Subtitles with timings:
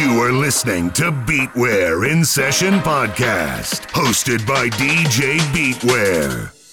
[0.00, 6.63] You are listening to Beatware in Session Podcast, hosted by DJ Beatware.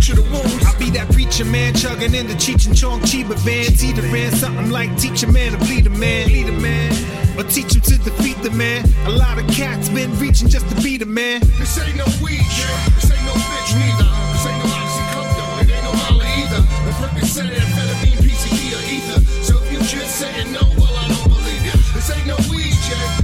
[0.00, 0.64] Suture the wounds.
[0.64, 4.70] I be that preacher man chugging in the Cheech and Chong Chiba van, teetering something
[4.70, 6.92] like teach a man to bleed a man, lead a man,
[7.38, 8.84] or teach him to defeat the man.
[9.06, 11.40] A lot of cats been reaching just to beat the man.
[11.58, 12.88] This ain't no weed, yeah.
[12.94, 14.08] This ain't no bitch neither.
[14.32, 15.62] This ain't no oxycodone.
[15.62, 16.62] It ain't no Molly either.
[16.86, 19.20] The Percocet, amphetamine, PCP, or ether.
[19.42, 21.76] So if you just saying no, well I don't believe you.
[21.94, 23.17] This ain't no weed, yeah.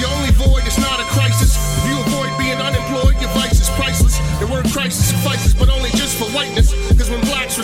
[0.00, 1.56] Your only void, it's not a crisis.
[1.78, 4.18] If you avoid being unemployed, your vice is priceless.
[4.40, 6.65] The word crisis suffices, but only just for whiteness.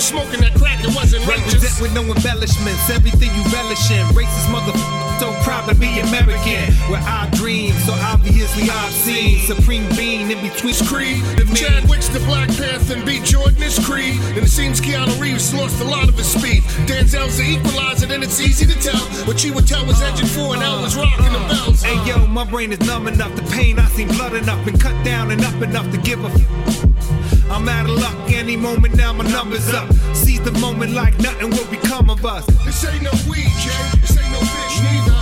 [0.03, 1.63] Cause when blacks were smoking that crack, it wasn't righteous.
[1.63, 4.03] Represent with no embellishments, everything you relish in.
[4.19, 6.75] Racist motherfucker, so proud to be American.
[6.91, 11.23] Where I dream, so obviously I've seen Supreme Being in between Creed.
[11.39, 13.21] If Chadwick's the Black Panther and B.
[13.23, 16.63] Jordan is Creed, And it seems Keanu Reeves lost a lot of his speed.
[16.91, 19.03] Denzel's the equalizer, then it's easy to tell.
[19.27, 21.49] What you would tell was uh, edging for and L was uh, rocking the uh.
[21.49, 21.83] bells.
[21.83, 23.35] Hey yo, my brain is numb enough.
[23.37, 26.29] The pain I seen blood enough and cut down and up enough to give a.
[26.29, 27.22] F-
[27.53, 29.13] I'm out of luck any moment now.
[29.13, 29.93] My number's up.
[30.15, 32.47] Seize the moment like nothing will become of us.
[32.65, 34.01] This ain't no weed, Jay.
[34.01, 35.22] This ain't no bitch neither.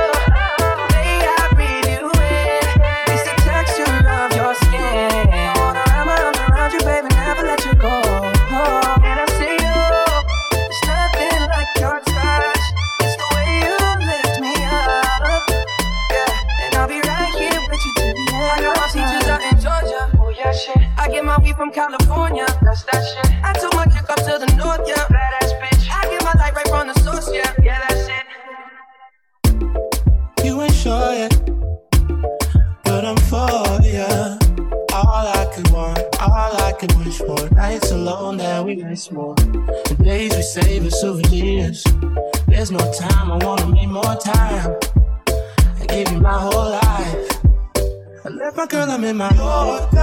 [48.23, 49.97] I left my girl, I'm in my Yorker.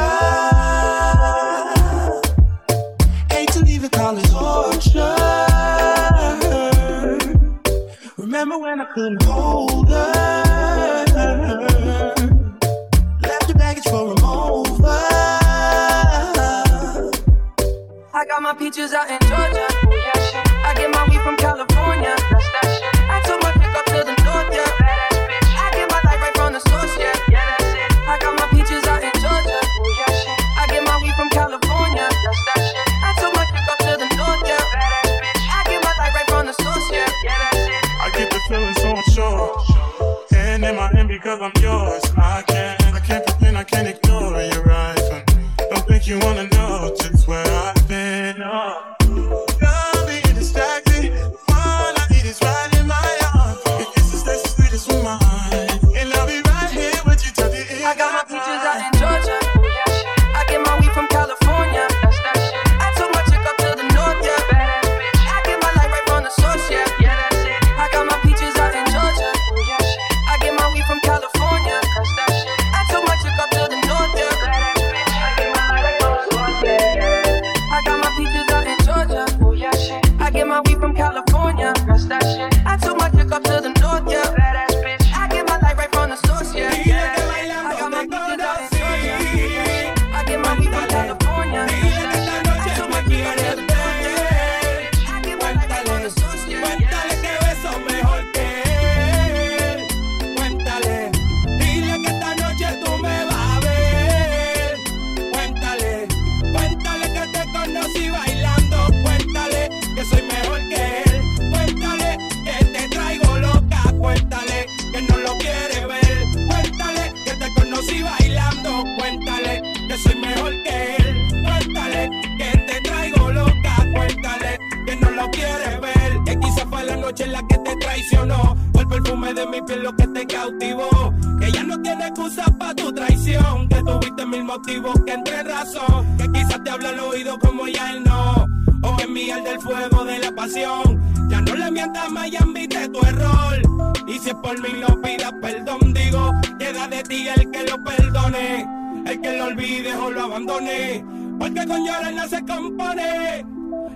[3.30, 5.14] Hate to leave it, call it torture.
[8.16, 10.12] Remember when I couldn't hold her?
[13.22, 14.86] Left the baggage for a mover.
[18.14, 19.87] I got my peaches out in Georgia.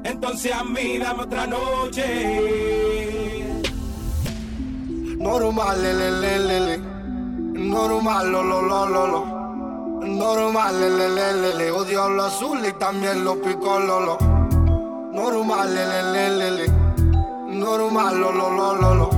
[0.05, 2.05] entonces a mí dame otra noche.
[5.19, 6.79] Normal, le, le, le, le.
[6.79, 9.25] Normal, lo, lo, lo, lo, lo.
[10.05, 11.71] Normal, le, le, le, le, le.
[11.71, 14.19] Odio lo azul y también lo picó, lo, lo.
[15.13, 16.69] Normal, le, le, le, le, le.
[17.55, 19.11] Normal, lo, lo, lo, lo, lo.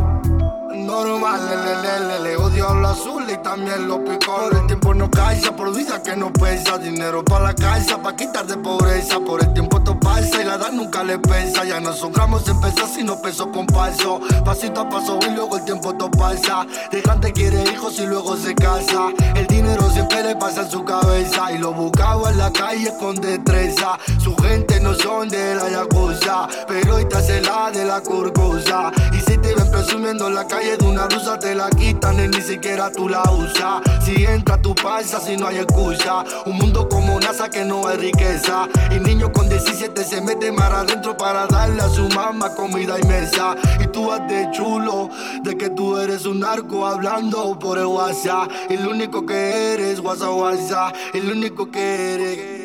[0.75, 4.61] Normal, le, le, le, le, le llegado la azul y también los picores.
[4.61, 6.79] El tiempo no calza, por vida que no pesa.
[6.79, 9.21] Dinero para la calza, pa' quitar de pobreza.
[9.21, 11.65] Por el tiempo esto pasa y la edad nunca le pesa.
[11.65, 14.21] Ya no son gramos en pesas, sino peso con paso.
[14.45, 16.67] Pasito a paso y luego el tiempo esto pasa.
[16.91, 19.09] De grande quiere hijos y luego se casa.
[19.35, 23.15] El dinero siempre le pasa en su cabeza Y lo buscaba en la calle con
[23.21, 23.99] destreza.
[24.23, 28.91] Su gente no son de la yakuza Pero hoy te hace la de la curcusa.
[29.13, 32.29] Y si te ven presumiendo en la calle de una rusa Te la quitan y
[32.29, 33.83] ni siquiera tú la usas.
[34.05, 36.25] Si entra tu pasa si no hay excusa.
[36.45, 38.69] Un mundo como NASA que no es riqueza.
[38.91, 43.07] Y niños con 17 se meten mar adentro Para darle a su mamá comida y
[43.07, 43.55] mesa.
[43.81, 45.09] Y tú vas de chulo
[45.43, 48.51] De que tú eres un narco hablando por el WhatsApp.
[48.69, 52.64] Y lo único que eres eres guasa guasa, el único que eres.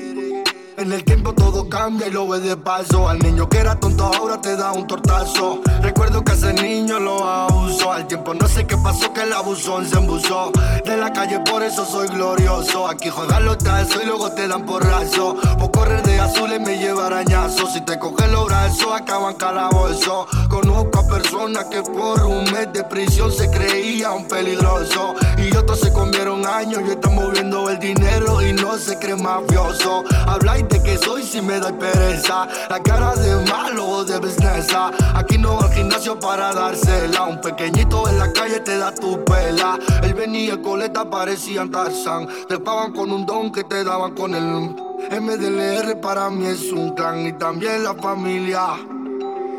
[0.80, 3.10] En el tiempo todo cambia y lo ves de paso.
[3.10, 5.60] Al niño que era tonto ahora te da un tortazo.
[5.82, 7.92] Recuerdo que ese niño lo abusó.
[7.92, 10.54] Al tiempo no sé qué pasó que el abusón se embusó.
[10.86, 12.88] De la calle por eso soy glorioso.
[12.88, 15.36] Aquí juegan los tazos y luego te dan porrazo.
[15.60, 17.68] Por correr de azul y me lleva arañazo.
[17.68, 20.28] Si te cogen los brazos acaban calabozo.
[20.48, 25.15] Conozco a personas que por un mes de prisión se creían peligrosos.
[25.38, 30.06] Y otros se comieron años y están moviendo el dinero y no se creen mafioso.
[30.26, 32.47] Habla que soy si me da pereza.
[32.69, 34.67] La cara de malo o de business.
[35.15, 37.23] Aquí no va al gimnasio para dársela.
[37.23, 39.79] Un pequeñito en la calle te da tu pela.
[40.03, 42.27] El venía coleta parecían Tarzan.
[42.47, 46.93] Te pagan con un don que te daban con el MDLR para mí es un
[46.93, 48.75] clan y también la familia.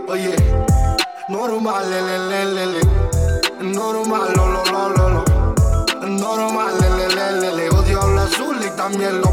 [0.06, 0.36] Oye,
[1.28, 2.80] normal, le, le,
[3.62, 5.24] normal, lo, lo, lo, lo, lo.
[6.06, 7.70] Normal, le, le, le, le.
[7.70, 9.29] Odio el azul y también los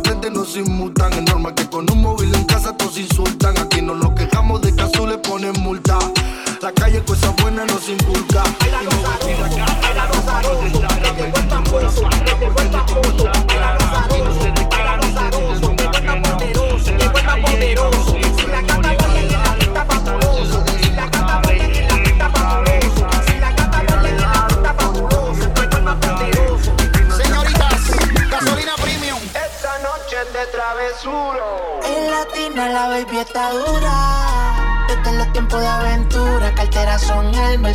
[0.00, 1.12] de frente nos inmutan.
[1.12, 3.56] Es normal que con un móvil en casa todos insultan.
[3.58, 5.98] Aquí no nos quejamos de que azul le ponen multa.
[6.60, 8.29] La calle cosas buenas nos inculca.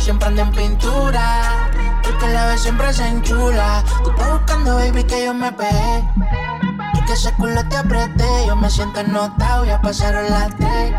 [0.06, 1.68] Siempre anda en pintura.
[2.04, 3.82] Tú que la ves siempre se enchula.
[4.04, 6.04] Tú estás buscando, baby, que yo me pegué.
[6.94, 8.46] Y que ese culo te apreté.
[8.46, 10.94] Yo me siento notado, ya pasaron las tres.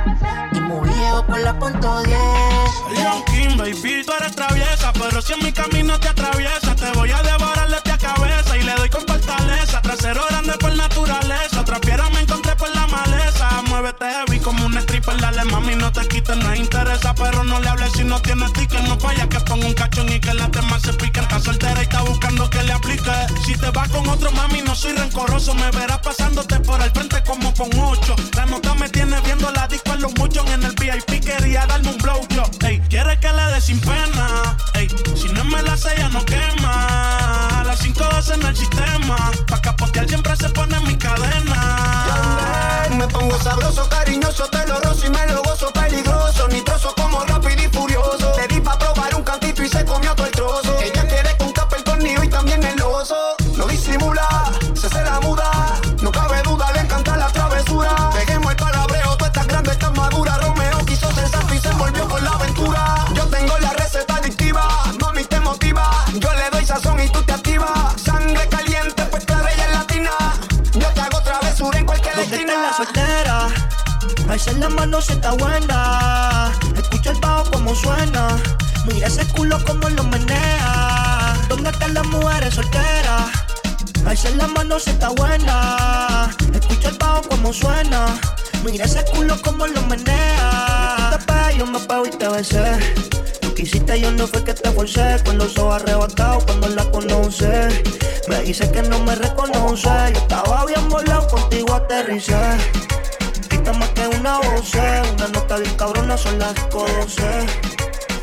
[0.51, 2.19] Y muy viejo con la punto 10.
[2.97, 7.09] Leon King, baby, tú eres traviesa, pero si en mi camino te atraviesa, te voy
[7.09, 9.81] a devorar de a cabeza y le doy con fortaleza.
[9.81, 11.56] Trasero grande por naturaleza,
[13.79, 17.69] Muévete heavy como un stripper, dale mami, no te quites, no interesa, pero no le
[17.69, 18.81] hables si no tienes ticket.
[18.87, 21.19] No falla que ponga un cachón y que la demás se pique.
[21.19, 23.11] Está soltera y está buscando que le aplique.
[23.45, 27.21] Si te vas con otro mami, no soy rencoroso, me verás pasándote por el frente
[27.23, 28.15] como con ocho.
[28.35, 31.89] La nota me tiene viendo la disco en los muchos en el VIP, quería darme
[31.89, 32.49] un blow yo.
[32.65, 34.57] Ey, quiere que le dé sin pena.
[34.73, 37.66] Ey, si no me la sella no quema.
[37.67, 38.03] Las 5
[38.33, 39.29] en el sistema.
[39.45, 42.87] Pa' capotear siempre se pone mi cadena.
[42.97, 44.59] Me pongo sabroso, cariñoso, te
[45.05, 46.47] y me lo gozo peligroso.
[46.47, 47.25] Nitroso como
[74.47, 76.53] Alza la mano si está buena.
[76.77, 78.37] Escucha el bajo como suena.
[78.85, 81.35] Mira ese culo como lo menea.
[81.49, 83.29] ¿Dónde están las mujeres solteras?
[84.05, 86.29] Alza la mano si está buena.
[86.53, 88.17] Escucha el bajo como suena.
[88.63, 91.19] Mira ese culo como lo menea.
[91.27, 92.79] Te yo me pego y te besé.
[93.41, 95.21] Tú quisiste, yo no fue que te forcé.
[95.25, 97.83] Con los ojos arrebatados cuando la conoce.
[98.29, 99.89] Me dice que no me reconoce.
[100.13, 102.57] Yo estaba bien volado, contigo aterricé.
[104.07, 107.45] Una voz, una nota bien cabrona son las 12.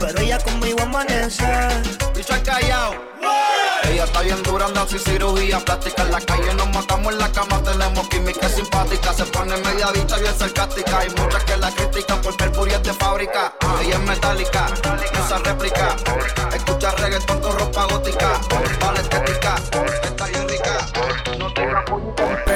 [0.01, 1.45] Pero ella conmigo amanece.
[2.15, 2.95] Bicho al callao.
[3.85, 6.03] Ella está bien dura, anda sin cirugía plástica.
[6.03, 9.13] En la calle nos matamos en la cama, tenemos química simpática.
[9.13, 11.01] Se pone media dicha, bien sarcástica.
[11.01, 13.53] Hay muchas que la critican porque el puri es de fábrica.
[13.83, 14.67] Ella es metálica,
[15.23, 15.97] usa réplica.
[16.55, 18.41] Escucha reggaetón con ropa gótica.
[18.81, 19.57] Vale estética,
[20.03, 20.47] está bien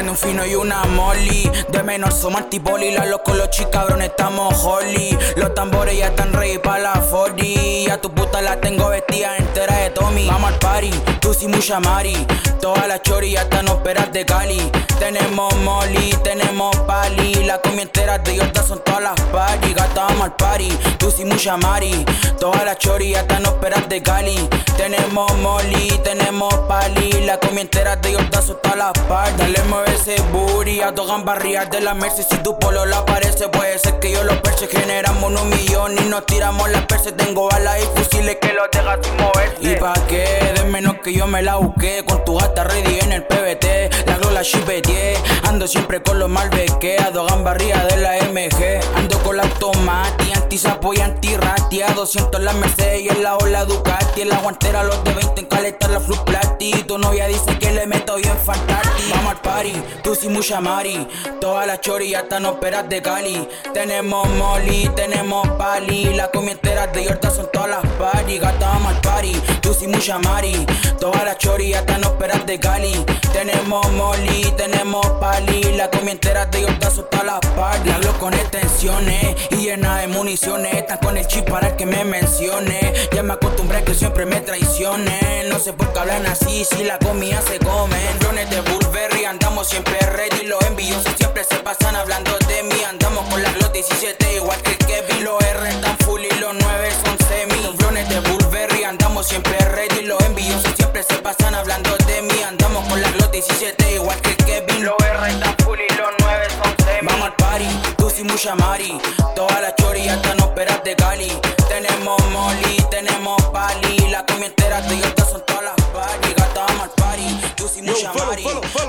[0.08, 1.50] Un fino y una molly.
[1.68, 2.92] De menos somos antipoli.
[2.92, 5.18] La loco, los chicos cabrones estamos holly.
[5.36, 7.92] Los tambores ya están ready para la 40.
[7.92, 10.26] A tu puta la tengo vestida entera de Tommy.
[10.26, 10.90] Vamos al party,
[11.20, 12.26] tú sí mucha mari.
[12.60, 14.70] Todas las chori ya están operas de Cali.
[14.98, 17.34] Tenemos molly, tenemos pali.
[17.44, 19.74] La comida entera de Yorta son todas las party.
[19.74, 20.68] Gata, vamos al party,
[20.98, 22.04] tú sí mucha mari.
[22.40, 24.48] Todas las chori ya están operas de Cali.
[24.76, 27.24] Tenemos molly, tenemos pali.
[27.26, 29.36] La comida entera de Yorta son todas las party.
[29.38, 32.22] Dale, mueve ese booty, a dos barrias de la Mercy.
[32.22, 34.66] Si tu polo la aparece, puede ser que yo lo perse.
[34.66, 37.12] Generamos un millón y nos tiramos las perse.
[37.12, 39.56] Tengo balas y fusiles que los dejas sin moverse.
[39.60, 40.52] ¿Y pa' qué?
[40.56, 42.04] De menos que yo me la busqué.
[42.06, 44.06] Con tu gata ready en el PBT.
[44.06, 45.16] La glola chipeteé.
[45.44, 46.96] Ando siempre con los malbeque.
[46.98, 48.80] A dos barrias de la MG.
[48.96, 51.82] Ando con la tomati, anti-sapo y anti-rati.
[51.82, 54.22] A 200 la Mercedes y en la ola Ducati.
[54.22, 56.72] En la guantera los de 20 en caleta la Flux Plati.
[56.84, 58.88] Tu novia dice que le meto bien fantástico.
[59.10, 59.72] Vamos al party,
[60.14, 61.06] sin mucha mari.
[61.40, 63.48] Todas las chori hasta no esperas de Cali.
[63.72, 66.04] Tenemos molly, tenemos pali.
[66.14, 68.38] Las comieteras de Yorta son todas las party.
[68.38, 69.32] Gata, vamos al party,
[69.78, 70.66] sin mucha mari.
[70.98, 73.04] Todas las chori hasta no esperas de Cali.
[73.32, 75.62] Tenemos molly, tenemos pali.
[75.76, 77.90] Las comieteras de Yorta son todas las party.
[77.90, 80.74] Hablo con extensiones y llena de municiones.
[80.74, 82.92] Están con el chip para que me mencione.
[83.14, 85.44] Ya me acostumbré que siempre me traicione.
[85.48, 87.98] No sé por qué hablan así si la comida se come.
[88.20, 90.46] Drones de Burberry, andamos siempre ready.
[90.46, 92.82] Los envidiosos siempre se pasan hablando de mí.
[92.88, 95.24] Andamos con la Glot 17, igual que Kevin.
[95.24, 97.62] Los R están full y los 9 son semi.
[97.62, 97.76] Los
[98.08, 100.02] de Burberry, andamos siempre ready.
[100.02, 102.42] Los envidiosos siempre se pasan hablando de mí.
[102.46, 104.84] Andamos con la Glot 17, igual que Kevin.
[104.84, 107.08] Los R están full y los 9 son semi.
[107.08, 109.00] Vamos al party, tú sin mucha mari.
[109.34, 111.32] Todas las chori hasta no esperas de Cali.
[111.68, 114.08] Tenemos molly, tenemos pali.
[114.10, 116.28] La de Yorta son todas las party.
[116.36, 117.26] Gata, vamos al party.
[117.56, 118.44] Tú sin mucha mari.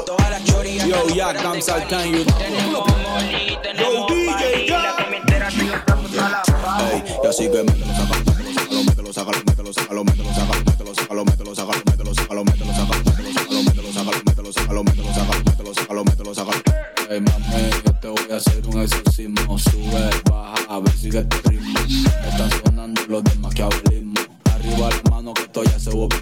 [0.06, 1.34] Todas las Yo, ya,
[1.88, 2.12] Cali.
[2.12, 4.67] you- Tenemos molly, tenemos pali.
[4.67, 6.98] La comientera de Yorta son todas las party.
[7.24, 8.24] Y así que mételo, sácalo,
[8.84, 13.54] mételo, sácalo, mételo, sácalo, mételo, sácalo, mételo, sácalo, mételo, sácalo, mételo, sácalo, mételo, sácalo, mételo,
[13.84, 16.62] sácalo, mételo, sácalo, mételo, sácalo, mételo, sácalo, mételo, sácalo.
[17.10, 19.58] Mami, yo te voy a hacer un exorcismo.
[19.58, 21.80] Sube, baja, a ver sigue este ritmo.
[22.30, 24.13] Están sonando los de maquiavelismo.
[24.54, 26.22] Arriba la mano que esto ya se vuelve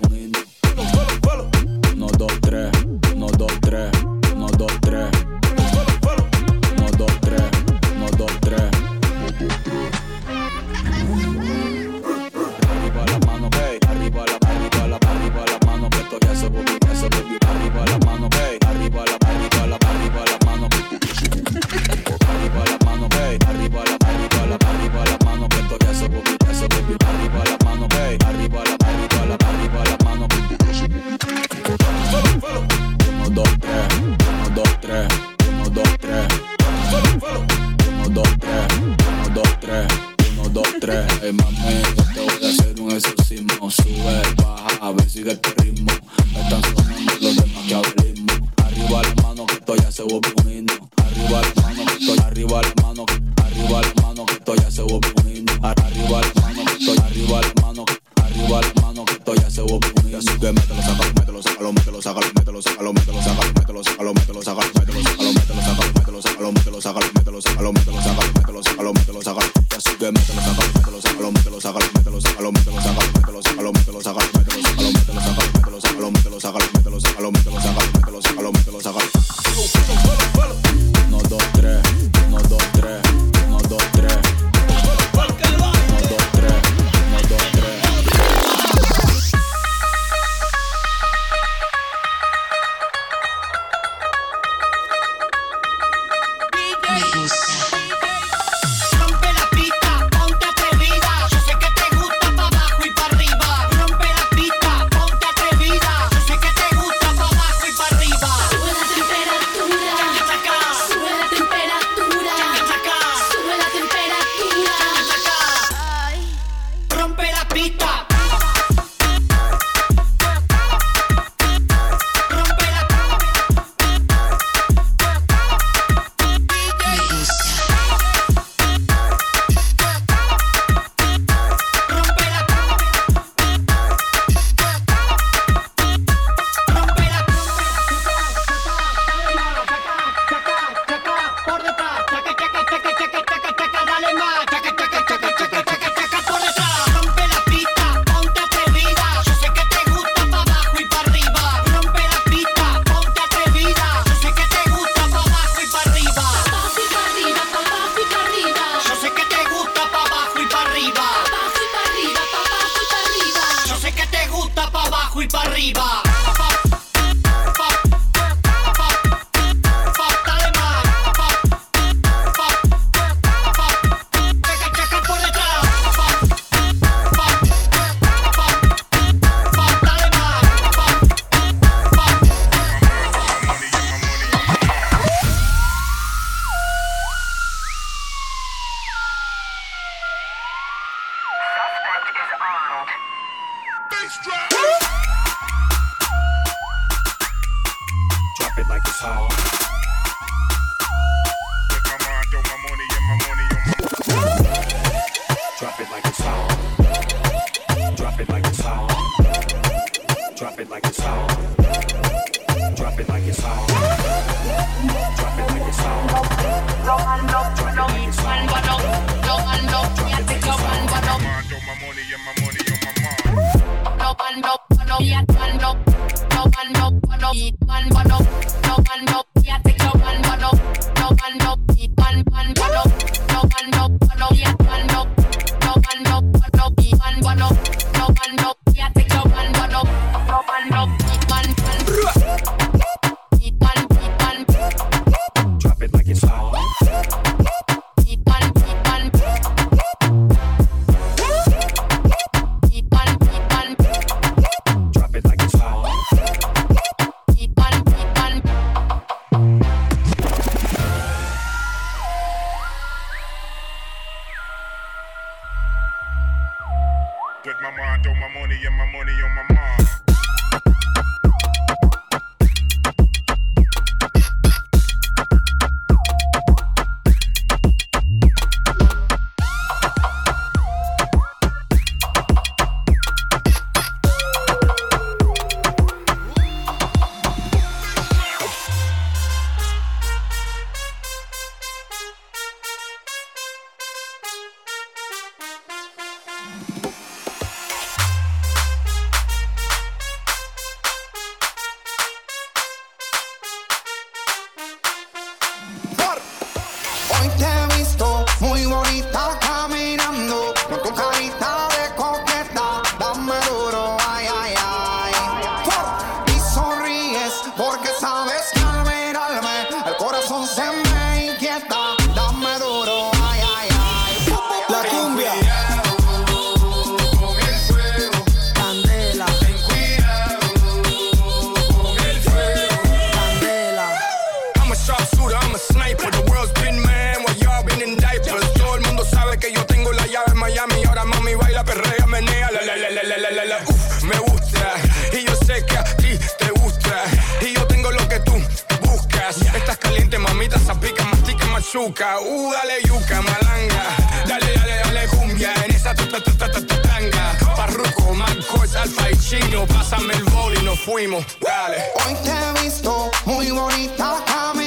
[351.78, 353.84] bazooka, uh, dale yuca, malanga.
[354.28, 357.38] Dale, dale, dale cumbia en esa tanga.
[357.56, 361.78] Parruco, Marcos, Alfa y Chino, pásame el boli, nos fuimos, dale.
[361.96, 364.67] Hoy te he visto muy bonita, camina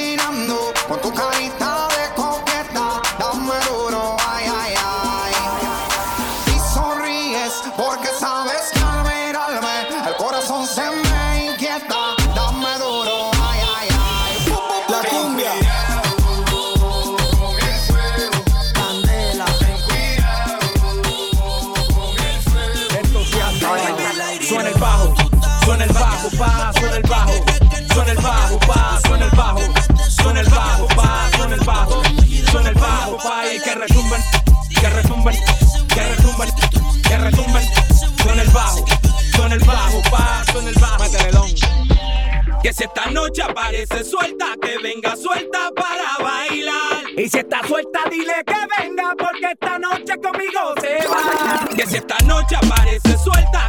[33.81, 34.21] Que retumban,
[34.77, 35.35] que retumban,
[35.87, 36.49] que retumban,
[37.01, 37.63] que retumban.
[38.21, 38.85] Son el bajo,
[39.35, 41.03] son el bajo, pa, son el bajo.
[42.61, 47.09] Que si esta noche aparece suelta, que venga suelta para bailar.
[47.17, 51.67] Y si está suelta, dile que venga, porque esta noche conmigo se va.
[51.75, 53.60] Que si esta noche aparece suelta.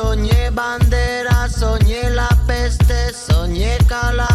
[0.00, 4.29] Soñé bandera, soñé la peste, soñé calavera.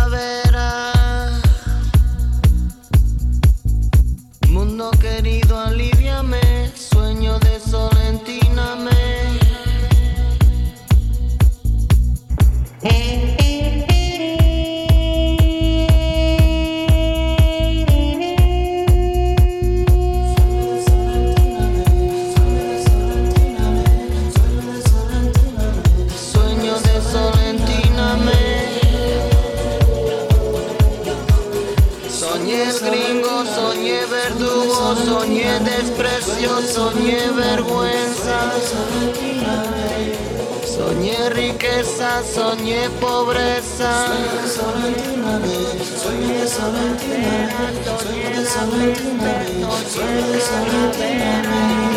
[42.15, 44.07] Riqueza, soñé pobreza.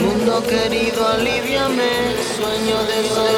[0.02, 1.90] Mundo querido, aliviame,
[2.36, 3.37] sueño de soledad.